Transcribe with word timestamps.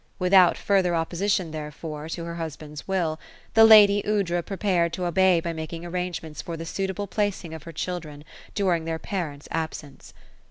Without 0.17 0.57
further 0.57 0.95
opposition, 0.95 1.51
therefore, 1.51 2.09
to 2.09 2.23
her 2.25 2.33
husband's 2.37 2.87
will, 2.87 3.19
the 3.53 3.63
lady 3.63 4.01
Aoudra 4.03 4.41
prepared 4.41 4.93
to 4.93 5.05
obey 5.05 5.39
by 5.39 5.53
making 5.53 5.85
arrangements 5.85 6.41
for 6.41 6.57
the 6.57 6.65
suitable 6.65 7.05
pla 7.05 7.25
cing 7.25 7.53
of 7.53 7.61
her 7.65 7.71
children 7.71 8.23
during 8.55 8.85
their 8.85 8.97
parents' 8.97 9.47
absence. 9.51 10.15